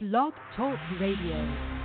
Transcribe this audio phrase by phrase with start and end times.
[0.00, 1.77] Blog Talk Radio.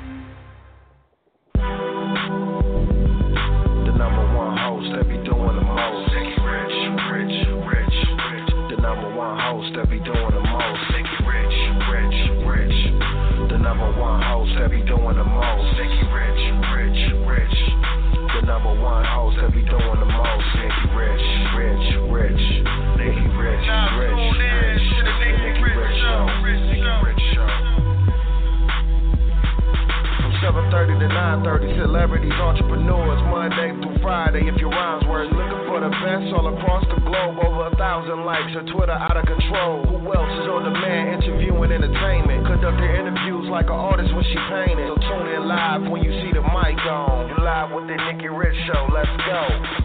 [30.73, 34.49] 7:30 to 9:30, celebrities, entrepreneurs, Monday through Friday.
[34.49, 38.25] If your rhymes were looking for the best all across the globe, over a thousand
[38.25, 39.85] likes, your Twitter out of control.
[39.85, 44.89] Who else is on demand, interviewing entertainment, conducting interviews like an artist when she painted.
[44.89, 47.29] So tune in live when you see the mic on.
[47.29, 48.89] You live with the Nikki Rich Show.
[48.89, 49.82] Let's go.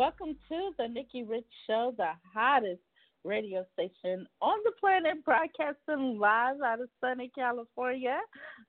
[0.00, 2.80] Welcome to the Nikki Rich Show, the hottest
[3.22, 8.18] radio station on the planet, broadcasting live out of sunny California.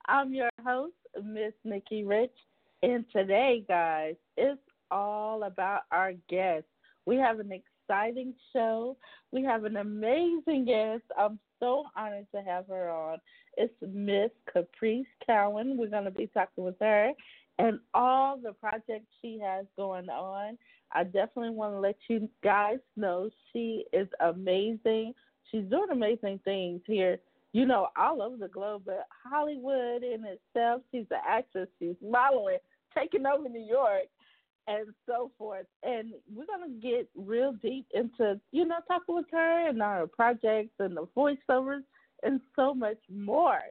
[0.08, 0.92] I'm your host,
[1.24, 2.36] Miss Nikki Rich,
[2.84, 4.60] and today, guys, it's
[4.92, 6.66] all about our guest.
[7.06, 8.98] We have an exciting show.
[9.32, 11.04] We have an amazing guest.
[11.18, 13.20] I'm so honored to have her on.
[13.56, 15.78] It's Miss Caprice Cowan.
[15.78, 17.14] We're going to be talking with her
[17.58, 20.58] and all the projects she has going on.
[20.94, 25.14] I definitely want to let you guys know she is amazing.
[25.50, 27.20] She's doing amazing things here,
[27.54, 30.82] you know, all over the globe, but Hollywood in itself.
[30.92, 32.58] She's an actress, she's modeling,
[32.98, 34.08] taking over New York,
[34.68, 35.66] and so forth.
[35.84, 40.74] And we're to get real deep into, you know, talking with her and our projects
[40.80, 41.84] and the voiceovers
[42.24, 43.62] and so much more.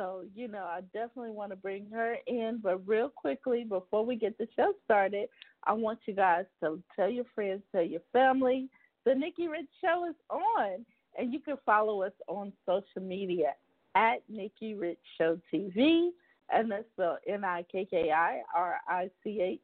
[0.00, 2.60] So, you know, I definitely want to bring her in.
[2.62, 5.28] But real quickly, before we get the show started,
[5.64, 8.70] I want you guys to tell your friends, tell your family.
[9.04, 10.86] The Nikki Rich Show is on.
[11.18, 13.52] And you can follow us on social media
[13.94, 16.08] at Nikki Rich Show TV.
[16.50, 19.60] And that's spelled N I K K I R I C H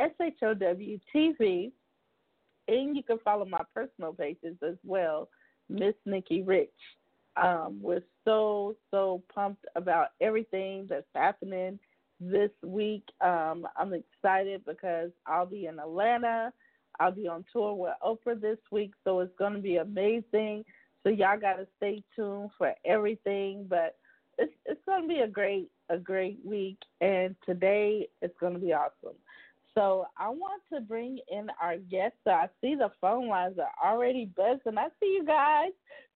[0.00, 1.72] S H O W T V.
[2.68, 5.28] And you can follow my personal pages as well,
[5.68, 6.70] Miss Nikki Rich.
[7.36, 11.78] Um, we're so so pumped about everything that's happening
[12.20, 13.04] this week.
[13.20, 16.52] Um, I'm excited because I'll be in Atlanta.
[17.00, 20.64] I'll be on tour with Oprah this week, so it's going to be amazing.
[21.02, 23.66] So y'all got to stay tuned for everything.
[23.68, 23.96] But
[24.38, 28.60] it's it's going to be a great a great week, and today it's going to
[28.60, 29.16] be awesome.
[29.74, 32.14] So I want to bring in our guest.
[32.22, 34.78] So I see the phone lines are already buzzing.
[34.78, 35.72] I see you guys.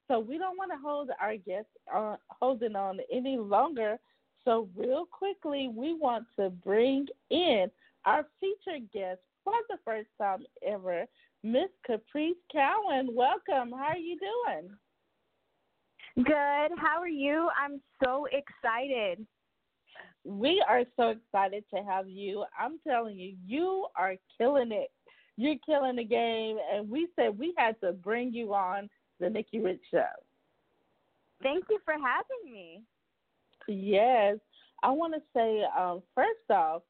[0.09, 3.99] So we don't want to hold our guests on, holding on any longer.
[4.45, 7.71] So real quickly, we want to bring in
[8.07, 11.05] our featured guest for the first time ever,
[11.43, 13.15] Miss Caprice Cowan.
[13.15, 13.71] Welcome.
[13.71, 14.71] How are you doing?
[16.25, 16.79] Good.
[16.79, 17.49] How are you?
[17.63, 19.27] I'm so excited.
[20.25, 22.45] We are so excited to have you.
[22.59, 24.91] I'm telling you, you are killing it.
[25.37, 29.61] You're killing the game, and we said we had to bring you on the Nikki
[29.61, 30.05] Rich Show.
[31.43, 32.83] Thank you for having me.
[33.69, 34.39] Yes.
[34.83, 36.83] I want to say, um, first off,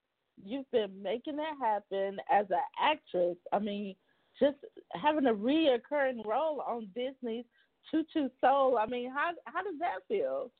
[0.45, 3.37] you've been making that happen as an actress.
[3.53, 3.95] I mean,
[4.39, 4.57] just
[4.95, 7.45] having a reoccurring role on Disney's
[7.91, 8.79] Choo Choo Soul.
[8.79, 10.51] I mean, how how does that feel?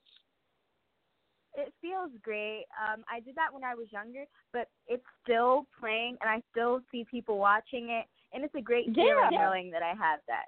[1.55, 2.67] It feels great.
[2.89, 6.81] Um, I did that when I was younger, but it's still playing, and I still
[6.91, 9.29] see people watching it, and it's a great Yeah.
[9.29, 10.47] feeling knowing that I have that.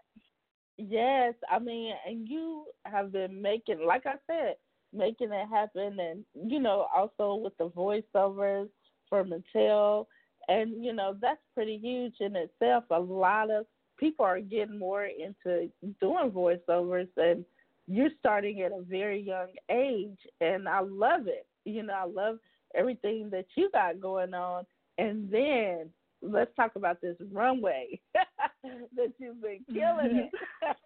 [0.88, 4.56] Yes, I mean, and you have been making, like I said,
[4.94, 8.68] making it happen, and you know, also with the voiceovers
[9.08, 10.06] for Mattel,
[10.48, 12.84] and you know, that's pretty huge in itself.
[12.90, 13.66] A lot of
[13.98, 15.70] people are getting more into
[16.00, 17.44] doing voiceovers, and
[17.86, 21.46] you're starting at a very young age, and I love it.
[21.66, 22.38] You know, I love
[22.74, 24.64] everything that you got going on,
[24.96, 25.90] and then
[26.22, 30.30] let's talk about this runway that you've been killing it.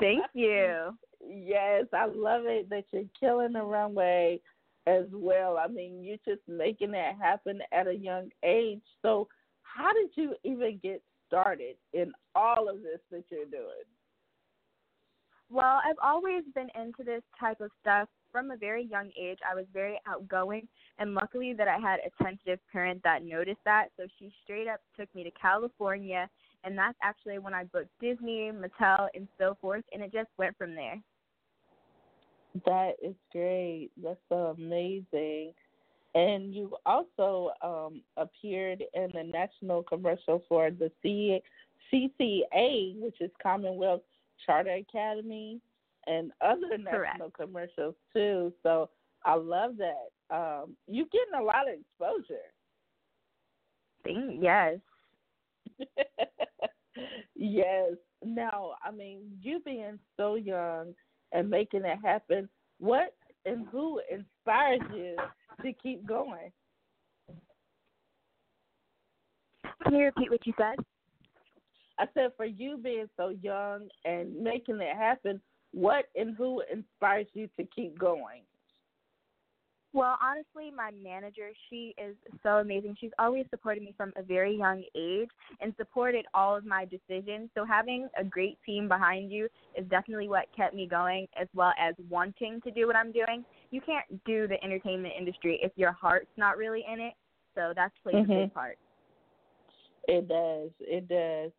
[0.00, 0.96] Thank you.
[1.26, 4.40] Yes, I love it that you're killing the runway
[4.86, 5.58] as well.
[5.58, 8.82] I mean, you're just making that happen at a young age.
[9.02, 9.28] So,
[9.62, 13.86] how did you even get started in all of this that you're doing?
[15.52, 19.38] Well, I've always been into this type of stuff from a very young age.
[19.48, 20.66] I was very outgoing,
[20.98, 23.88] and luckily that I had a tentative parent that noticed that.
[23.98, 26.26] So she straight up took me to California,
[26.64, 30.56] and that's actually when I booked Disney, Mattel, and so forth, and it just went
[30.56, 30.98] from there.
[32.64, 33.90] That is great.
[34.02, 35.52] That's amazing.
[36.14, 40.90] and you also um, appeared in the national commercial for the
[41.92, 44.00] CCA, which is Commonwealth
[44.44, 45.60] Charter Academy,
[46.06, 47.38] and other national Correct.
[47.38, 48.52] commercials too.
[48.62, 48.90] So
[49.24, 50.34] I love that.
[50.34, 52.40] Um, you're getting a lot of exposure.
[54.04, 54.78] Thank, yes.
[57.36, 57.92] yes.
[58.24, 60.94] Now, I mean, you being so young
[61.32, 62.48] and making it happen,
[62.78, 65.16] what and who inspires you
[65.62, 66.50] to keep going?
[69.84, 70.76] Can you repeat what you said?
[72.02, 75.40] I said, for you being so young and making it happen,
[75.72, 78.42] what and who inspires you to keep going?
[79.92, 82.96] Well, honestly, my manager, she is so amazing.
[82.98, 85.28] She's always supported me from a very young age
[85.60, 87.50] and supported all of my decisions.
[87.54, 91.72] So having a great team behind you is definitely what kept me going as well
[91.78, 93.44] as wanting to do what I'm doing.
[93.70, 97.12] You can't do the entertainment industry if your heart's not really in it.
[97.54, 98.44] So that's played a Mhm.
[98.44, 98.78] big part.
[100.08, 100.70] It does.
[100.80, 101.52] It does.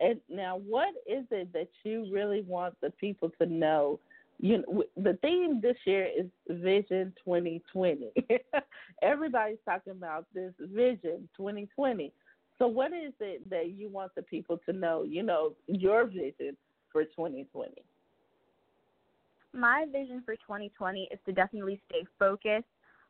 [0.00, 3.98] And now, what is it that you really want the people to know?
[4.38, 8.10] You know, the theme this year is Vision 2020.
[9.02, 12.12] Everybody's talking about this Vision 2020.
[12.58, 15.04] So, what is it that you want the people to know?
[15.04, 16.56] You know, your vision
[16.92, 17.72] for 2020.
[19.54, 22.66] My vision for 2020 is to definitely stay focused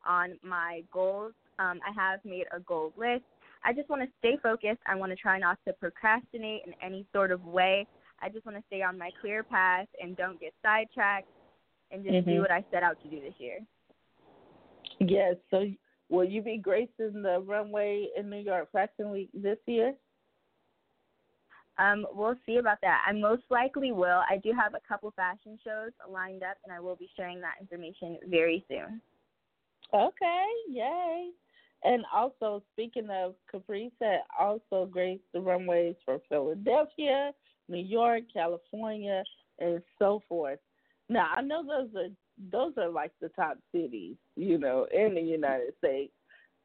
[0.06, 1.32] on my goals.
[1.58, 3.24] Um, I have made a goal list.
[3.64, 4.80] I just want to stay focused.
[4.86, 7.86] I want to try not to procrastinate in any sort of way.
[8.20, 11.28] I just want to stay on my clear path and don't get sidetracked
[11.90, 12.36] and just Mhm.
[12.36, 13.64] do what I set out to do this year.
[15.00, 15.36] Yes.
[15.50, 15.70] So,
[16.08, 19.94] will you be gracing the runway in New York Fashion Week this year?
[21.78, 23.04] Um, we'll see about that.
[23.06, 24.22] I most likely will.
[24.30, 27.56] I do have a couple fashion shows lined up, and I will be sharing that
[27.60, 29.02] information very soon.
[29.92, 31.30] Okay, yay.
[31.84, 37.32] And also, speaking of Caprice, had also graced the runways for Philadelphia,
[37.68, 39.22] New York, California,
[39.58, 40.58] and so forth.
[41.08, 42.08] Now, I know those are
[42.52, 46.12] those are like the top cities, you know, in the United States.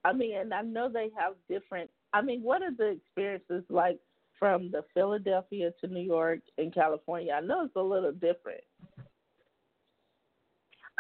[0.04, 1.90] I mean, and I know they have different.
[2.14, 4.00] I mean, what are the experiences like
[4.38, 7.34] from the Philadelphia to New York and California?
[7.34, 8.64] I know it's a little different.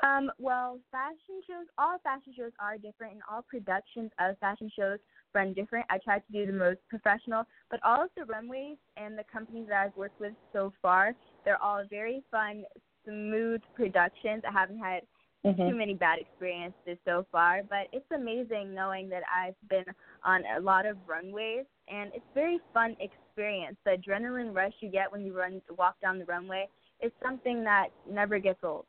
[0.03, 4.98] Um, well, fashion shows, all fashion shows are different, and all productions of fashion shows
[5.33, 5.86] run different.
[5.89, 9.68] I try to do the most professional, but all of the runways and the companies
[9.69, 11.13] that I've worked with so far,
[11.45, 12.63] they're all very fun,
[13.06, 14.44] smooth productions.
[14.48, 15.03] I haven't had
[15.44, 19.86] too many bad experiences so far, but it's amazing knowing that I've been
[20.24, 23.77] on a lot of runways, and it's very fun experience.
[23.86, 26.68] The adrenaline rush you get when you run walk down the runway
[27.01, 28.86] is something that never gets old.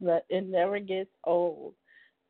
[0.00, 1.74] Not, it never gets old.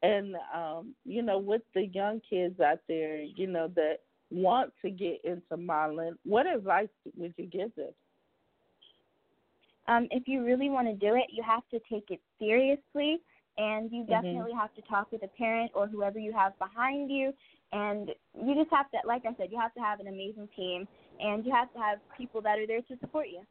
[0.02, 4.00] And um, you know, with the young kids out there, you know, that
[4.31, 7.93] want to get into modeling, what advice would you give them?
[9.87, 13.19] Um, if you really want to do it, you have to take it seriously,
[13.58, 17.32] and you definitely have to talk with a parent or whoever you have behind you.
[17.73, 20.88] And you just have to, like I said, you have to have an amazing team,
[21.20, 23.43] and you have to have people that are there to support you.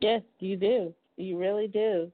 [0.00, 0.94] Yes, you do.
[1.16, 2.10] You really do.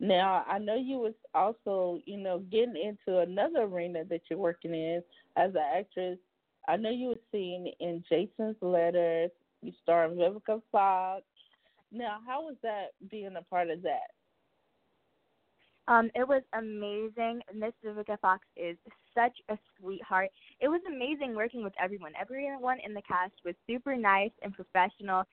[0.00, 4.74] Now, I know you was also, you know, getting into another arena that you're working
[4.74, 5.02] in
[5.36, 6.18] as an actress.
[6.66, 9.30] I know you were seen in Jason's Letters.
[9.62, 11.22] You starred Vivica Fox.
[11.92, 14.10] Now, how was that being a part of that?
[15.86, 17.42] Um, it was amazing.
[17.54, 18.76] Miss Vivica Fox is
[19.14, 20.30] such a sweetheart.
[20.60, 22.12] It was amazing working with everyone.
[22.18, 25.24] Everyone in the cast was super nice and professional,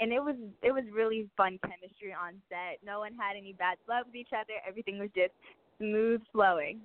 [0.00, 2.78] and it was it was really fun chemistry on set.
[2.84, 4.54] No one had any bad blood with each other.
[4.66, 5.32] Everything was just
[5.78, 6.80] smooth flowing.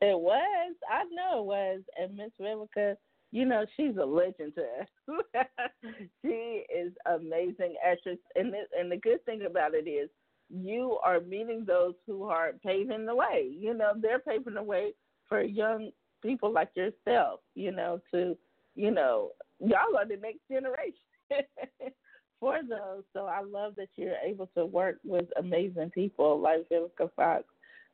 [0.00, 0.74] It was.
[0.90, 1.80] I know it was.
[1.98, 2.96] And Miss Vivica,
[3.30, 5.46] you know, she's a legend to us.
[6.22, 8.18] she is amazing actress.
[8.34, 10.10] And the, and the good thing about it is
[10.50, 13.48] you are meeting those who are paving the way.
[13.56, 14.92] You know, they're paving the way
[15.28, 18.36] for young people like yourself, you know, to,
[18.74, 20.98] you know, y'all are the next generation
[22.42, 23.04] for those.
[23.12, 27.44] So I love that you're able to work with amazing people like Vivica Fox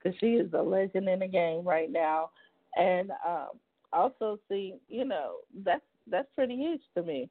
[0.03, 2.31] because she is a legend in the game right now.
[2.75, 3.51] And um,
[3.93, 7.29] also see, you know, that's that's pretty huge to me.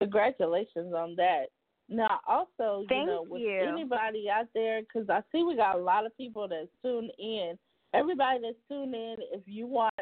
[0.00, 1.44] Congratulations on that.
[1.88, 3.60] Now, also, Thank you know, with you.
[3.60, 7.56] anybody out there, because I see we got a lot of people that's tuned in.
[7.94, 9.94] Everybody that's tuned in, if you want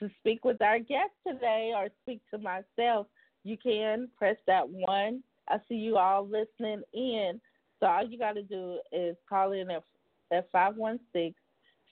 [0.00, 3.06] to speak with our guest today or speak to myself,
[3.44, 5.22] you can press that one.
[5.48, 7.40] I see you all listening in.
[7.78, 9.82] So all you got to do is call in at
[10.32, 11.34] at five one six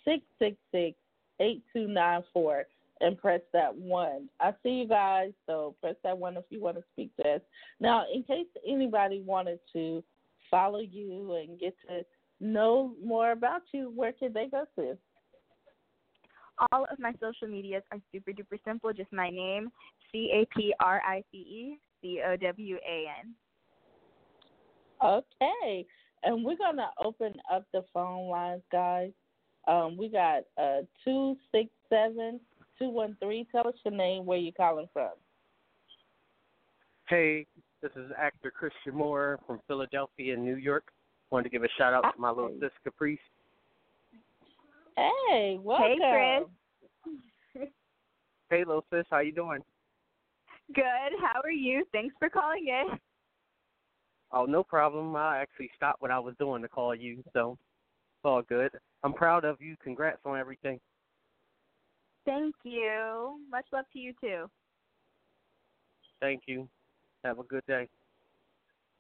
[0.05, 0.97] six six six
[1.41, 2.65] eight two nine four
[3.00, 4.29] and press that one.
[4.41, 7.41] I see you guys, so press that one if you want to speak to us.
[7.81, 10.03] Now, in case anybody wanted to
[10.50, 12.05] follow you and get to
[12.41, 14.97] know more about you, where can they go to?
[16.73, 18.93] All of my social medias are super duper simple.
[18.93, 19.71] Just my name,
[20.11, 23.35] C A P R I C E C O W A N.
[25.05, 25.87] Okay,
[26.25, 29.12] and we're gonna open up the phone lines, guys.
[29.69, 32.41] Um, we got uh two six seven
[32.79, 33.47] two one three.
[33.53, 35.11] Tell us your name, where you calling from.
[37.09, 37.47] Hey,
[37.81, 40.91] this is actor Christian Moore from Philadelphia, New York.
[41.31, 43.19] Wanted to give a shout out to my little sis Caprice.
[44.99, 45.99] Hey, welcome.
[46.00, 46.38] Hey,
[47.55, 47.69] Chris.
[48.50, 49.61] Hey, little sis, how you doing?
[50.75, 50.85] Good.
[51.21, 51.85] How are you?
[51.93, 52.99] Thanks for calling in.
[54.33, 55.14] Oh, no problem.
[55.17, 58.71] I actually stopped what I was doing to call you, so it's all good.
[59.05, 59.76] I'm proud of you.
[59.85, 60.81] Congrats on everything.
[62.25, 63.38] Thank you.
[63.50, 64.47] Much love to you too.
[66.21, 66.67] Thank you.
[67.23, 67.87] Have a good day.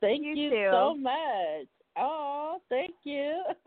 [0.02, 0.68] Thank You you, too.
[0.70, 1.68] so much.
[1.98, 3.42] Oh, thank you.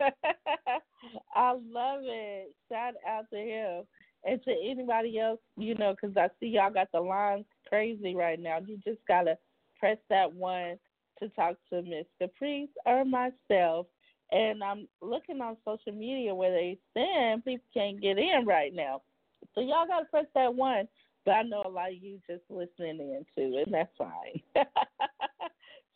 [1.34, 2.54] I love it.
[2.70, 3.84] Shout out to him.
[4.24, 8.38] And to anybody else, you know, because I see y'all got the lines crazy right
[8.38, 8.58] now.
[8.64, 9.36] You just got to
[9.78, 10.78] press that one
[11.18, 13.86] to talk to Miss Caprice or myself.
[14.30, 19.02] And I'm looking on social media where they send people can't get in right now.
[19.54, 20.88] So y'all got to press that one.
[21.24, 24.40] But I know a lot of you just listening in too, and that's fine.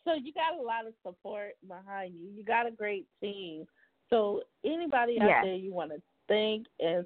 [0.07, 2.31] so you got a lot of support behind you.
[2.35, 3.67] You got a great team.
[4.09, 5.45] So anybody out Yes.
[5.45, 7.05] there you want to thank and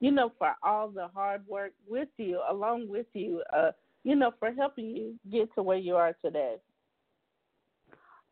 [0.00, 3.72] you know for all the hard work with you, along with you, uh,
[4.04, 6.56] you know for helping you get to where you are today.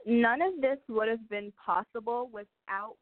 [0.07, 2.97] None of this would have been possible without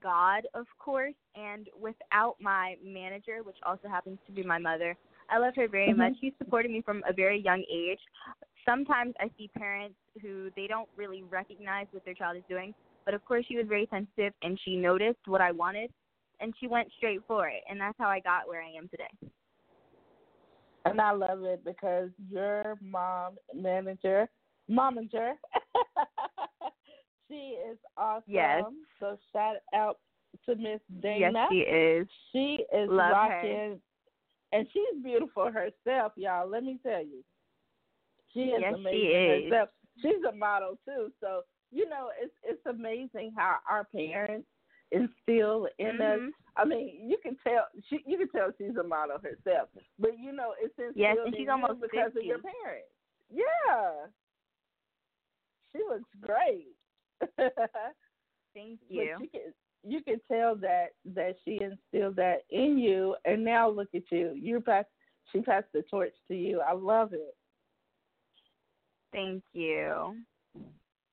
[0.00, 4.96] God, of course, and without my manager, which also happens to be my mother.
[5.28, 5.96] I love her very Mhm.
[5.96, 6.12] much.
[6.20, 8.00] She supported me from a very young age.
[8.68, 13.14] Sometimes I see parents who they don't really recognize what their child is doing, but
[13.14, 15.90] of course she was very sensitive and she noticed what I wanted
[16.40, 19.32] and she went straight for it, and that's how I got where I am today.
[20.84, 24.28] And I love it because your mom manager,
[24.70, 25.32] momager,
[27.28, 28.22] she is awesome.
[28.26, 28.62] Yes.
[29.00, 29.98] So shout out
[30.44, 32.06] to Miss Yes, she is.
[32.32, 33.40] She is Love her.
[33.42, 33.80] rocking,
[34.52, 36.48] and she's beautiful herself, y'all.
[36.48, 37.24] Let me tell you,
[38.36, 39.52] she is Yes, she amazing is.
[39.52, 39.68] herself.
[40.02, 44.46] She's a model too, so you know it's it's amazing how our parents
[44.92, 46.20] instill in us.
[46.20, 46.30] Mhm.
[46.56, 50.32] I mean, you can tell she you can tell she's a model herself, but you
[50.32, 52.18] know it's instilled Yes, and in she's you almost because 50.
[52.20, 52.88] of your parents.
[53.30, 54.06] Yeah,
[55.72, 56.76] she looks great.
[58.54, 59.02] Thank you.
[59.20, 59.52] you can
[59.82, 64.32] you can tell that that she instilled that in you, and now look at you.
[64.34, 64.84] You're pass
[65.32, 66.60] she passed the torch to you.
[66.60, 67.34] I love it.
[69.16, 70.14] Thank you.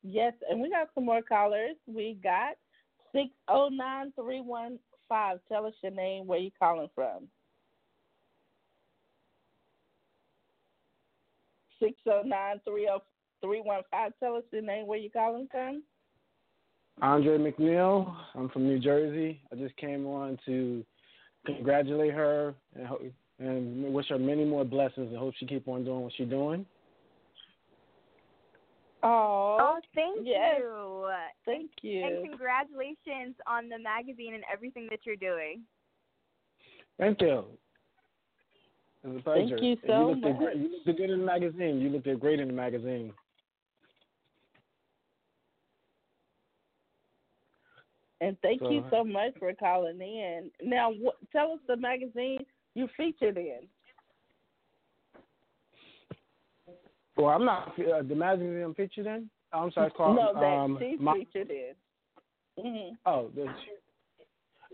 [0.04, 1.78] Yes, and we got some more callers.
[1.88, 2.56] We got
[3.14, 5.40] six oh nine three one five.
[5.48, 7.30] Tell us your name, where you calling from.
[11.82, 13.04] Six oh nine three oh
[13.42, 14.12] three one five.
[14.20, 15.82] Tell us your name, where you calling from.
[17.02, 18.14] Andre McNeil.
[18.36, 19.40] I'm from New Jersey.
[19.50, 20.84] I just came on to
[21.46, 23.02] congratulate her and, ho-
[23.40, 26.66] and wish her many more blessings and hope she keep on doing what she's doing.
[29.06, 30.60] Oh, Oh, thank yes.
[30.60, 31.10] you.
[31.46, 32.06] thank you.
[32.06, 35.62] And congratulations on the magazine and everything that you're doing.
[36.98, 37.44] Thank you.
[39.04, 40.56] It was a Thank you so you looked, much.
[40.56, 41.82] You looked good in the magazine.
[41.82, 43.14] You looked great in the magazine.
[48.22, 50.50] And thank you So- so much for calling in.
[50.62, 53.68] Now, what, tell us the magazine you featured in.
[57.18, 59.30] Well, I'm not uh, the magazine I'm featured in.
[59.52, 61.74] I'm sorry, it's called no, that um, she's Mo- featured in.
[62.60, 63.46] hmm Oh, the,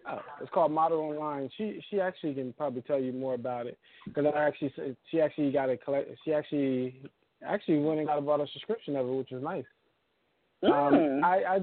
[0.09, 1.49] oh, it's called Model Online.
[1.57, 4.73] She she actually can probably tell you more about it because I actually
[5.11, 6.09] she actually got a collect.
[6.23, 7.01] She actually
[7.45, 9.65] actually went and got about a subscription of it, which was nice.
[10.63, 10.71] Mm.
[10.71, 11.55] Um, I, I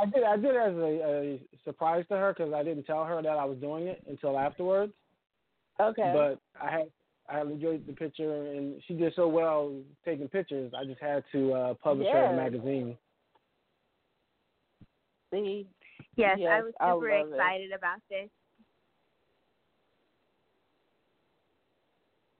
[0.00, 3.22] I did I did as a, a surprise to her because I didn't tell her
[3.22, 4.92] that I was doing it until afterwards.
[5.80, 6.12] okay.
[6.14, 6.90] But I had
[7.28, 9.72] I enjoyed the picture and she did so well
[10.04, 10.72] taking pictures.
[10.76, 12.96] I just had to uh, publish her in a magazine.
[15.32, 15.66] See,
[16.16, 17.26] Yes, I Yes, was I super it.
[17.32, 18.28] excited about this.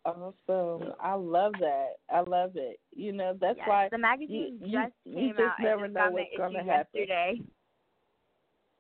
[0.05, 0.95] Awesome.
[1.01, 1.97] I love that.
[2.11, 2.81] I love it.
[2.95, 5.61] You know, that's yes, why the magazine you, just you, came you just out.
[5.61, 7.01] never I just know got what's going to issue happen.
[7.01, 7.41] yesterday.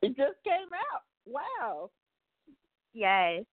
[0.00, 1.02] It just came out.
[1.26, 1.90] Wow.
[2.94, 3.44] Yes.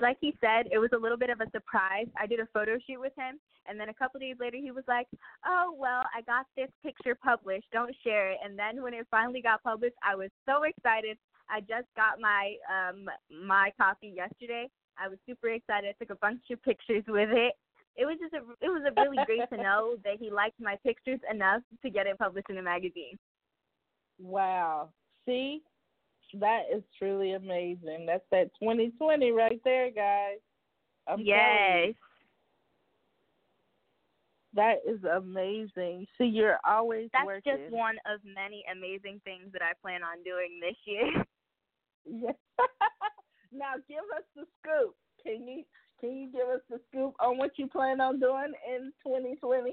[0.00, 2.06] Like he said, it was a little bit of a surprise.
[2.18, 4.84] I did a photo shoot with him, and then a couple days later, he was
[4.88, 5.06] like,
[5.46, 7.66] "Oh well, I got this picture published.
[7.72, 11.18] Don't share it." And then when it finally got published, I was so excited.
[11.48, 14.68] I just got my um my copy yesterday.
[14.98, 15.94] I was super excited.
[15.94, 17.54] I took a bunch of pictures with it.
[17.96, 20.76] It was just a, it was a really great to know that he liked my
[20.84, 23.18] pictures enough to get it published in a magazine.
[24.18, 24.90] Wow.
[25.26, 25.62] See,
[26.40, 28.06] that is truly amazing.
[28.06, 30.38] That's that 2020 right there, guys.
[31.06, 31.94] I'm yes.
[34.54, 36.06] That is amazing.
[36.18, 37.56] See, you're always That's working.
[37.56, 41.24] just one of many amazing things that I plan on doing this year.
[42.04, 42.32] Yeah.
[43.52, 44.96] now give us the scoop.
[45.22, 45.62] Can you
[46.00, 49.70] can you give us the scoop on what you plan on doing in 2020?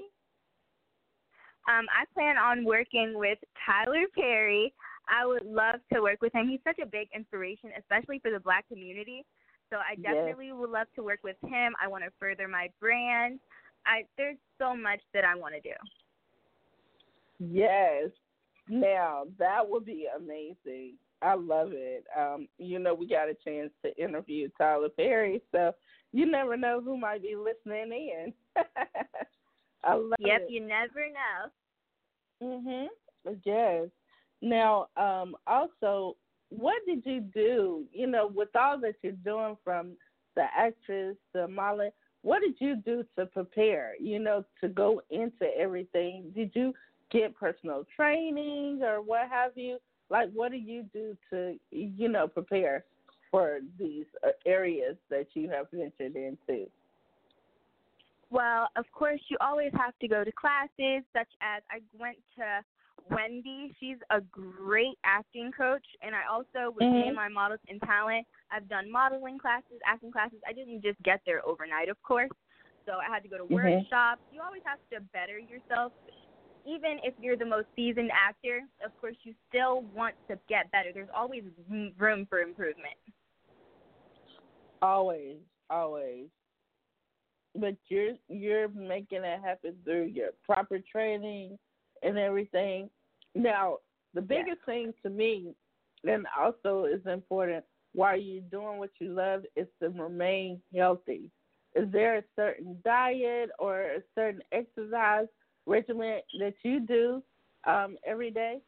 [1.68, 4.72] Um, I plan on working with Tyler Perry.
[5.10, 6.48] I would love to work with him.
[6.48, 9.24] He's such a big inspiration, especially for the black community.
[9.70, 10.14] So I Yes.
[10.14, 11.74] definitely would love to work with him.
[11.82, 13.40] I want to further my brand.
[13.86, 15.74] I there's so much that I want to do.
[17.38, 18.10] Yes.
[18.68, 20.94] Now that would be amazing.
[21.22, 22.04] I love it.
[22.16, 25.72] Um, you know, we got a chance to interview Tyler Perry, so
[26.12, 28.32] you never know who might be listening in.
[29.84, 30.26] I love Yep, it.
[30.26, 31.50] Yep, you never know.
[32.42, 32.88] Mhm.
[33.44, 33.88] Yes.
[34.42, 36.16] Now, um, also,
[36.48, 37.84] what did you do?
[37.92, 39.92] You know, with all that you're doing from
[40.34, 41.90] the actress, the modeling,
[42.22, 43.94] what did you do to prepare?
[44.00, 46.32] You know, to go into everything.
[46.34, 46.72] Did you
[47.10, 49.78] get personal training or what have you?
[50.10, 52.84] Like, what do you do to, you know, prepare
[53.30, 56.66] for these uh, areas that you have ventured into?
[58.30, 62.64] Well, of course, you always have to go to classes, such as I went to
[63.08, 63.74] Wendy.
[63.80, 66.92] She's a great acting coach, and I also with Mhm.
[66.92, 68.26] me and my models in talent.
[68.50, 70.40] I've done modeling classes, acting classes.
[70.46, 72.30] I didn't just get there overnight, of course.
[72.86, 73.80] So I had to go to Mhm.
[73.80, 74.22] workshops.
[74.30, 75.92] You always have to better yourself.
[76.64, 80.92] Even if you're the most seasoned actor, of course, you still want to get better.
[80.92, 81.44] There's always
[81.96, 82.96] room for improvement.
[84.82, 86.28] Always, always.
[87.54, 91.58] But you're you're making it happen through your proper training
[92.02, 92.90] and everything.
[93.34, 93.78] Now,
[94.14, 95.54] the biggest thing to me,
[96.04, 101.30] and also is important while you're doing what you love, is to remain healthy.
[101.74, 105.26] Is there a certain diet or a certain exercise
[105.66, 107.22] regimen that you do
[107.64, 108.60] um, every day?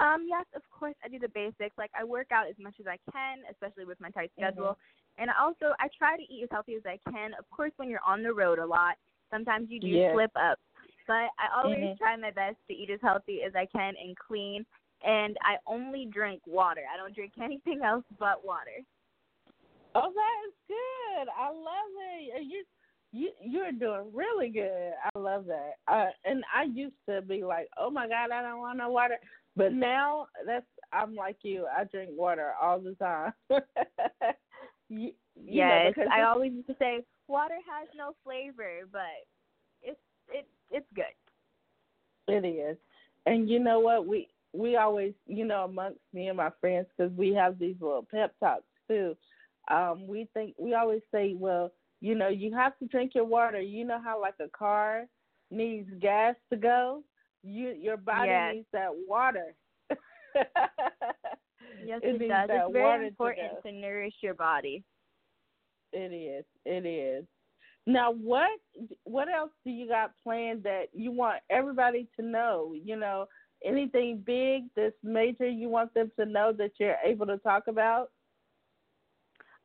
[0.00, 1.76] Um, yes, of course I do the basics.
[1.78, 4.76] Like I work out as much as I can, especially with my tight schedule.
[5.18, 7.32] And also I try to eat as healthy as I can.
[7.38, 8.96] Of course when you're on the road a lot,
[9.30, 10.14] sometimes you do Yes.
[10.14, 10.58] slip up.
[11.08, 11.98] But I always Mhm.
[11.98, 14.64] try my best to eat as healthy as I can and clean.
[15.02, 16.82] And I only drink water.
[16.92, 18.84] I don't drink anything else but water.
[19.94, 21.28] Oh, that is good.
[21.36, 22.44] I love it.
[22.46, 22.64] You
[23.10, 24.92] you you're doing really good.
[25.02, 25.74] I love that.
[25.88, 29.18] Uh, and I used to be like, oh my god, I don't want no water.
[29.56, 31.66] But now that's I'm like you.
[31.66, 33.32] I drink water all the time.
[34.88, 39.24] you, you know, yes, because I always used to say water has no flavor, but
[39.82, 41.04] it's it's it's good.
[42.28, 42.76] It is,
[43.26, 44.06] and you know what?
[44.06, 48.06] We we always, you know, amongst me and my friends, because we have these little
[48.10, 49.16] pep talks too.
[49.70, 53.60] Um, we think we always say, well, you know, you have to drink your water.
[53.60, 55.04] You know how like a car
[55.50, 57.02] needs gas to go.
[57.42, 58.56] You your body Yes.
[58.56, 59.54] needs that water.
[61.78, 62.50] Yes, it it, does.
[62.52, 64.84] It's very water to important to nourish your body.
[65.92, 66.44] It is.
[66.64, 67.24] It is.
[67.88, 68.50] Now, what
[69.04, 72.74] what else do you got planned that you want everybody to know?
[72.74, 73.28] You know,
[73.64, 78.10] anything big that's major you want them to know that you're able to talk about?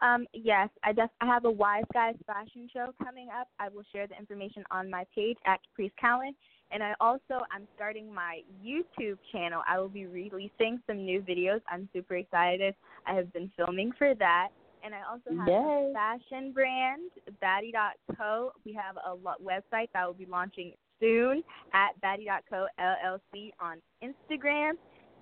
[0.01, 3.49] Um, yes, I def- I have a Wise Guys fashion show coming up.
[3.59, 6.33] I will share the information on my page at Caprice Cowan.
[6.71, 9.63] And I also I'm starting my YouTube channel.
[9.67, 11.59] I will be releasing some new videos.
[11.67, 12.73] I'm super excited.
[13.05, 14.47] I have been filming for that.
[14.83, 17.03] And I also have a fashion brand,
[17.39, 18.51] Batty.co.
[18.65, 21.43] We have a lo- website that will be launching soon
[21.73, 24.73] at Batty.co LLC on Instagram.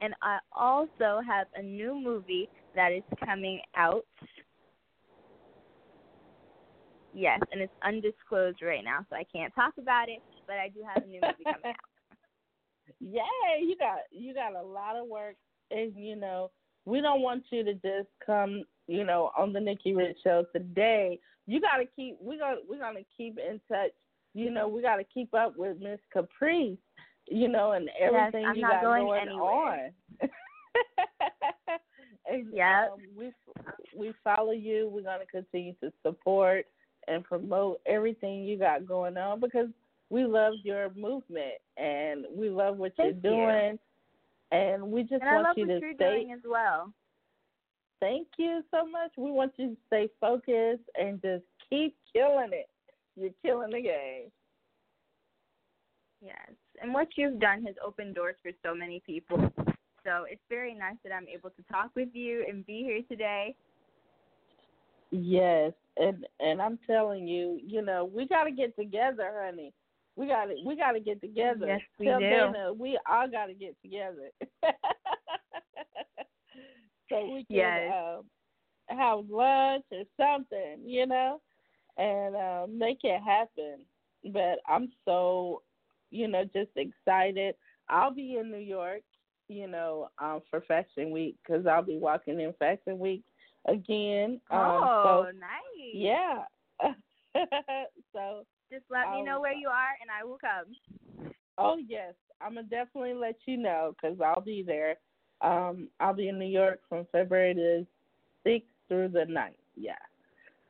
[0.01, 4.05] And I also have a new movie that is coming out.
[7.13, 10.21] Yes, and it's undisclosed right now, so I can't talk about it.
[10.47, 11.75] But I do have a new movie coming out.
[12.99, 13.63] Yay!
[13.63, 15.35] You got you got a lot of work,
[15.71, 16.51] and you know
[16.85, 21.19] we don't want you to just come, you know, on the Nikki Rich show today.
[21.47, 22.17] You got to keep.
[22.21, 22.57] We got.
[22.67, 23.91] We're gonna keep in touch.
[24.33, 26.77] You know, we got to keep up with Miss Caprice.
[27.27, 29.91] You know, and everything yes, you got going, going on.
[32.29, 32.87] and, yeah.
[32.91, 33.31] Um, we
[33.95, 34.89] we follow you.
[34.91, 36.65] We're gonna continue to support
[37.07, 39.67] and promote everything you got going on because
[40.09, 43.71] we love your movement and we love what Thank you're doing.
[43.73, 43.79] You.
[44.51, 46.15] And we just and I want love you what to you're stay.
[46.23, 46.93] doing as well.
[47.99, 49.11] Thank you so much.
[49.17, 52.69] We want you to stay focused and just keep killing it.
[53.15, 54.31] You're killing the game.
[56.21, 56.51] Yes.
[56.81, 59.37] And what you've done has opened doors for so many people.
[60.03, 63.55] So it's very nice that I'm able to talk with you and be here today.
[65.11, 69.73] Yes, and and I'm telling you, you know, we got to get together, honey.
[70.15, 71.67] We got to we got to get together.
[71.67, 72.29] Yes, we Tell do.
[72.29, 74.29] Dana, we all got to get together.
[77.09, 77.93] so we can Yes.
[77.93, 78.25] um,
[78.97, 81.41] have lunch or something, you know,
[81.97, 83.79] and uh, make it happen.
[84.25, 85.61] But I'm so,
[86.11, 87.55] you know, just excited.
[87.89, 89.01] I'll be in New York,
[89.47, 93.23] you know, um, for Fashion Week because I'll be walking in Fashion Week
[93.67, 94.39] again.
[94.51, 95.93] Um, oh, so, nice.
[95.93, 96.43] yeah.
[98.13, 101.33] so, Just let me um, know where you are and I will come.
[101.57, 104.95] oh yes, I'm gonna definitely let you know because I'll be there.
[105.41, 107.85] Um, I'll be in New York from February the
[108.43, 109.55] sixth through the 9th.
[109.75, 109.93] Yeah.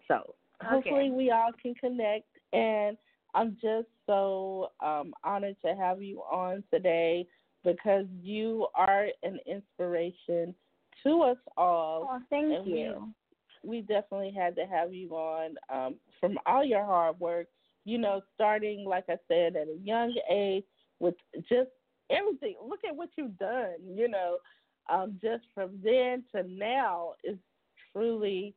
[0.07, 1.09] So hopefully Okay.
[1.11, 2.97] we all can connect, and
[3.33, 7.27] I'm just so um, honored to have you on today
[7.63, 10.55] because you are an inspiration
[11.03, 12.07] to us all.
[12.11, 13.13] Oh, thank and we- you.
[13.63, 17.47] we definitely had to have you on um, from all your hard work.
[17.85, 20.63] You know, starting like I said at a young age
[20.99, 21.15] with
[21.49, 21.69] just
[22.09, 22.55] everything.
[22.67, 23.75] Look at what you've done.
[23.85, 24.37] You know,
[24.91, 27.37] um, just from then to now is
[27.91, 28.53] truly,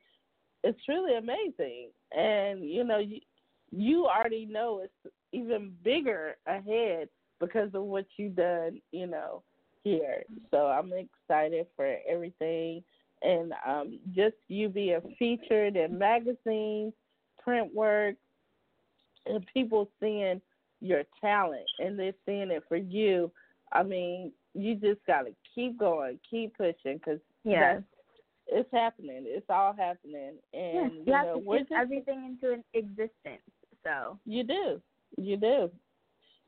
[0.63, 1.91] it's truly amazing.
[2.17, 3.21] And you know, you
[3.71, 7.09] you already know it's even bigger ahead
[7.41, 8.81] because of what you've done.
[8.93, 9.43] You know,
[9.85, 10.25] here.
[10.51, 12.83] So I'm excited for everything
[13.25, 16.93] and um, just you being featured in magazines,
[17.43, 18.17] print work,
[19.27, 20.41] and people seeing
[20.81, 23.31] your talent and they're seeing it for you.
[23.73, 27.83] I mean, you just got to keep going, keep pushing because Yes.
[28.47, 29.25] it's happening.
[29.27, 32.55] It's all happening, and Yes, you you have know to we're speak just everything into
[32.55, 33.43] an existence.
[33.83, 34.81] So you do.
[35.19, 35.71] You do.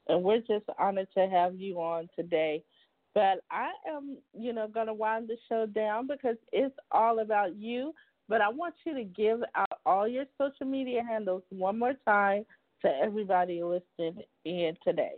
[0.09, 2.63] And we're just honored to have you on today.
[3.15, 7.57] But I am, you know, going to wind the show down because it's all about
[7.57, 7.93] you.
[8.29, 12.45] But I want you to give out all your social media handles one more time
[12.83, 15.15] to everybody listening in today.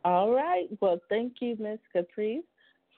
[0.04, 0.66] All right.
[0.80, 2.42] Well, thank you, Miss Caprice,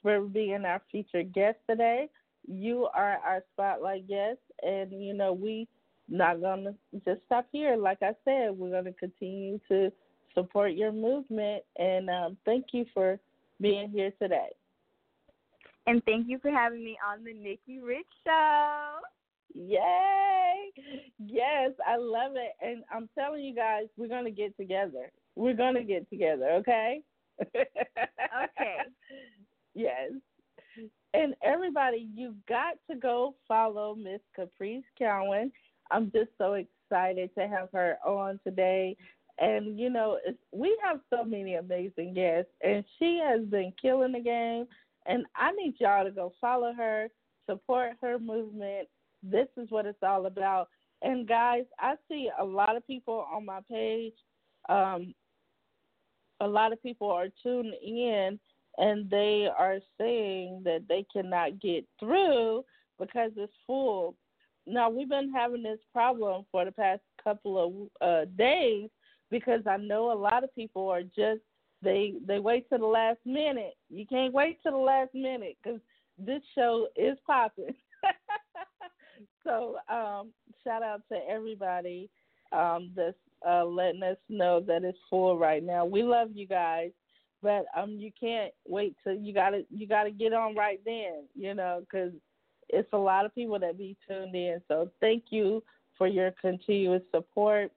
[0.01, 2.09] for being our featured guest today.
[2.47, 5.69] You are our spotlight guest, and you know we
[6.09, 7.77] not gonna just stop here.
[7.77, 9.93] Like I said, we're gonna continue to
[10.35, 13.19] support your movement, and um, thank you for
[13.61, 14.49] being here today.
[15.87, 18.99] And thank you for having me on the Nikki Rich Show.
[19.55, 20.71] Yay!
[21.25, 25.11] Yes, I love it, and I'm telling you guys, we're gonna get together.
[25.37, 27.03] We're gonna get together, okay?
[27.41, 27.67] Okay.
[29.75, 30.13] Yes.
[31.15, 35.53] And everybody, you've got to go follow Miss Caprice Cowan.
[35.95, 38.97] I'm just so excited to have her on today.
[39.39, 40.19] And you know,
[40.53, 44.67] we have so many amazing guests, and she has been killing the game.
[45.07, 47.09] And I need y'all to go follow her,
[47.47, 48.89] support her movement.
[49.23, 50.69] This is what it's all about.
[51.03, 54.15] And guys, I see a lot of people on my page.
[54.69, 55.15] Um,
[56.41, 58.39] a lot of people are tuning in
[58.79, 62.65] and they are saying that they cannot get through
[62.99, 64.17] because it's full.
[64.67, 68.89] Now we've been having this problem for the past couple of uh, days
[69.31, 71.41] because I know a lot of people are just
[71.83, 73.75] they they wait to the last minute.
[73.91, 75.81] You can't wait to the last minute because
[76.19, 77.75] this show is popping.
[79.45, 80.31] so um,
[80.63, 82.09] shout out to everybody
[82.53, 85.85] um, that's uh, letting us know that it's full right now.
[85.85, 86.91] We love you guys
[87.45, 91.55] but um you can't wait till you gotta you gotta get on right then you
[91.55, 92.11] know because
[92.75, 95.63] it's a lot of people that be tuned in so thank you
[95.97, 97.71] for your continuous support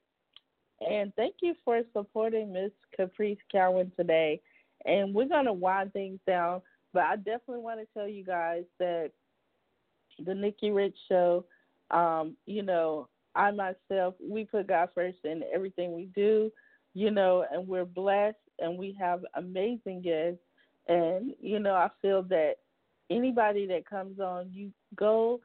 [0.88, 4.40] and thank you for supporting miss caprice cowan today
[4.86, 6.62] and we're going to wind things down
[6.94, 9.12] but i definitely want to tell you guys that
[10.26, 11.46] the Nikki Rich Show.
[11.92, 16.52] Um, you know, I myself, we put God first in everything we do,
[16.94, 20.42] you know, and we're blessed and we have amazing guests.
[20.88, 22.56] And, you know, I feel that
[23.10, 25.40] anybody that comes on, you go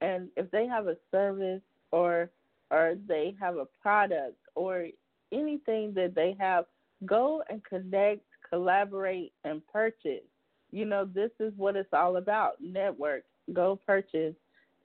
[0.00, 2.30] and if they have a service or
[2.70, 4.86] or they have a product or
[5.32, 6.66] anything that they have,
[7.06, 10.24] go and connect, collaborate, and purchase.
[10.70, 12.60] You know, this is what it's all about.
[12.60, 13.24] Network.
[13.52, 14.34] Go purchase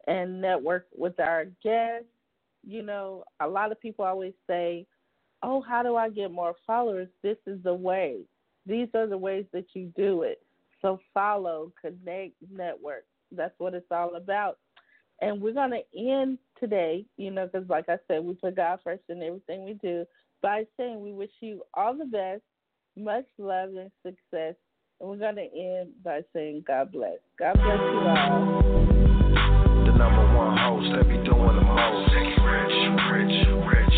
[0.08, 2.08] and network with our guests.
[2.66, 4.86] You know, a lot of people always say,
[5.46, 7.10] Oh, how do I get more followers?
[7.22, 8.22] This is the way.
[8.66, 10.42] These are the ways that you do it.
[10.82, 13.04] So follow, connect, network.
[13.36, 14.58] That's what it's all about.
[15.22, 19.04] And we're to end today, you know, because like I said, we put God first
[19.10, 20.06] in everything we do
[20.42, 22.42] by saying we wish you all the best,
[22.98, 24.56] much love and success.
[25.00, 27.20] And we're to end by saying God bless.
[27.40, 28.64] God bless you all.
[29.86, 32.12] The number one host that be doing the most.
[32.12, 32.76] Rich, rich,
[33.12, 33.96] rich, rich.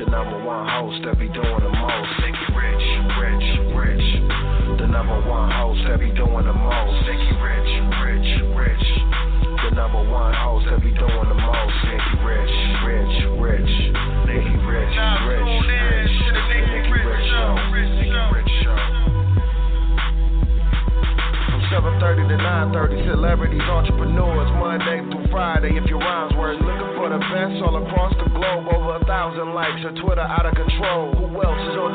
[0.00, 2.12] The number one host that be doing the most.
[2.52, 4.08] Rich, rich, rich.
[4.80, 7.31] The number one host that be doing the most.
[10.02, 11.76] Number one host that be doing the most.
[11.86, 12.54] Nikki Rich,
[12.86, 13.74] Rich, Rich.
[14.26, 14.94] Nikki Rich,
[15.26, 16.10] Rich, Rich.
[16.90, 17.54] Rich Show.
[17.70, 18.78] Nikki Rich Show.
[21.50, 25.76] From 7:30 to 9:30, celebrities, entrepreneurs, Monday through Friday.
[25.76, 29.54] If your rhymes were looking for the best all across the globe, over a thousand
[29.54, 31.14] likes, your Twitter out of control.
[31.14, 31.91] Who else is on?